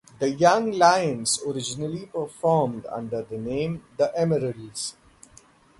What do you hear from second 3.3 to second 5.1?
name, the Emeralds.